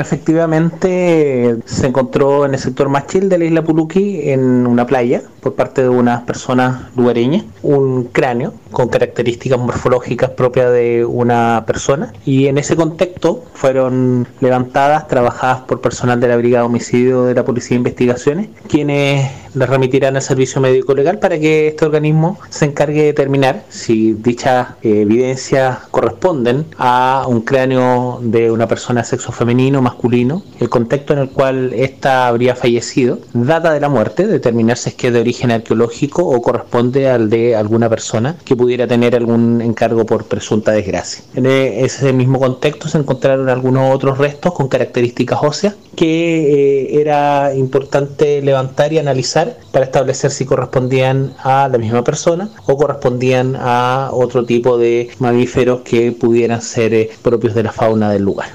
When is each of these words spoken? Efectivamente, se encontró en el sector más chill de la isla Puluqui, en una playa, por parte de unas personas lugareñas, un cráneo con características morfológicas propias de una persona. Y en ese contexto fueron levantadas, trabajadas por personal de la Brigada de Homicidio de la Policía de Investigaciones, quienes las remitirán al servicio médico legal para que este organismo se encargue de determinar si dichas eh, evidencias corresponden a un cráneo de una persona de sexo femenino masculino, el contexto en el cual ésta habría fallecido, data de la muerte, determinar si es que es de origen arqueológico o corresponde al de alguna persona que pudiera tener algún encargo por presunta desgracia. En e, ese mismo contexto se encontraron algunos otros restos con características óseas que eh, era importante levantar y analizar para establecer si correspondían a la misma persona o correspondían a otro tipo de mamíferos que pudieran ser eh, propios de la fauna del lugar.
Efectivamente, 0.00 1.56
se 1.64 1.88
encontró 1.88 2.46
en 2.46 2.54
el 2.54 2.60
sector 2.60 2.88
más 2.88 3.08
chill 3.08 3.28
de 3.28 3.36
la 3.36 3.46
isla 3.46 3.64
Puluqui, 3.64 4.30
en 4.30 4.64
una 4.64 4.86
playa, 4.86 5.22
por 5.40 5.56
parte 5.56 5.82
de 5.82 5.88
unas 5.88 6.22
personas 6.22 6.82
lugareñas, 6.94 7.44
un 7.62 8.04
cráneo 8.04 8.54
con 8.70 8.90
características 8.90 9.58
morfológicas 9.58 10.30
propias 10.30 10.70
de 10.70 11.04
una 11.04 11.64
persona. 11.66 12.12
Y 12.24 12.46
en 12.46 12.58
ese 12.58 12.76
contexto 12.76 13.42
fueron 13.54 14.28
levantadas, 14.38 15.08
trabajadas 15.08 15.62
por 15.62 15.80
personal 15.80 16.20
de 16.20 16.28
la 16.28 16.36
Brigada 16.36 16.62
de 16.62 16.66
Homicidio 16.68 17.24
de 17.24 17.34
la 17.34 17.44
Policía 17.44 17.70
de 17.70 17.78
Investigaciones, 17.78 18.50
quienes 18.68 19.32
las 19.58 19.68
remitirán 19.68 20.16
al 20.16 20.22
servicio 20.22 20.60
médico 20.60 20.94
legal 20.94 21.18
para 21.18 21.38
que 21.38 21.68
este 21.68 21.84
organismo 21.84 22.38
se 22.48 22.66
encargue 22.66 23.00
de 23.00 23.06
determinar 23.06 23.64
si 23.68 24.12
dichas 24.12 24.68
eh, 24.82 25.02
evidencias 25.02 25.78
corresponden 25.90 26.66
a 26.78 27.24
un 27.26 27.42
cráneo 27.42 28.20
de 28.22 28.50
una 28.50 28.66
persona 28.66 29.02
de 29.02 29.08
sexo 29.08 29.32
femenino 29.32 29.82
masculino, 29.82 30.42
el 30.60 30.68
contexto 30.68 31.12
en 31.12 31.20
el 31.20 31.30
cual 31.30 31.72
ésta 31.74 32.28
habría 32.28 32.54
fallecido, 32.54 33.18
data 33.32 33.72
de 33.72 33.80
la 33.80 33.88
muerte, 33.88 34.26
determinar 34.26 34.76
si 34.76 34.90
es 34.90 34.94
que 34.94 35.08
es 35.08 35.12
de 35.12 35.20
origen 35.20 35.50
arqueológico 35.50 36.24
o 36.24 36.40
corresponde 36.40 37.08
al 37.08 37.28
de 37.28 37.56
alguna 37.56 37.88
persona 37.88 38.36
que 38.44 38.56
pudiera 38.56 38.86
tener 38.86 39.14
algún 39.16 39.60
encargo 39.60 40.06
por 40.06 40.24
presunta 40.24 40.72
desgracia. 40.72 41.24
En 41.34 41.46
e, 41.46 41.84
ese 41.84 42.12
mismo 42.12 42.38
contexto 42.38 42.88
se 42.88 42.98
encontraron 42.98 43.48
algunos 43.48 43.94
otros 43.94 44.18
restos 44.18 44.52
con 44.52 44.68
características 44.68 45.38
óseas 45.42 45.74
que 45.96 46.94
eh, 46.94 47.00
era 47.00 47.54
importante 47.54 48.40
levantar 48.42 48.92
y 48.92 48.98
analizar 48.98 49.47
para 49.72 49.84
establecer 49.84 50.30
si 50.30 50.44
correspondían 50.44 51.34
a 51.42 51.68
la 51.68 51.78
misma 51.78 52.04
persona 52.04 52.48
o 52.66 52.76
correspondían 52.76 53.56
a 53.58 54.10
otro 54.12 54.44
tipo 54.44 54.78
de 54.78 55.10
mamíferos 55.18 55.80
que 55.80 56.12
pudieran 56.12 56.60
ser 56.62 56.94
eh, 56.94 57.10
propios 57.22 57.54
de 57.54 57.62
la 57.62 57.72
fauna 57.72 58.10
del 58.10 58.22
lugar. 58.22 58.48